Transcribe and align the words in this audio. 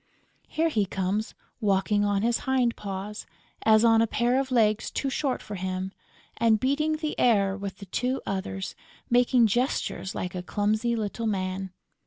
Here 0.47 0.69
he 0.69 0.87
comes 0.87 1.35
walking 1.59 2.03
on 2.03 2.23
his 2.23 2.39
hind 2.39 2.75
paws, 2.75 3.27
as 3.63 3.85
on 3.85 4.01
a 4.01 4.07
pair 4.07 4.39
of 4.39 4.49
legs 4.49 4.89
too 4.89 5.11
short 5.11 5.43
for 5.43 5.53
him, 5.53 5.91
and 6.37 6.59
beating 6.59 6.93
the 6.97 7.13
air 7.19 7.55
with 7.55 7.77
the 7.77 7.85
two 7.85 8.19
others, 8.25 8.73
making 9.11 9.45
gestures 9.45 10.15
like 10.15 10.33
a 10.33 10.41
clumsy 10.41 10.95
little 10.95 11.27
man. 11.27 11.71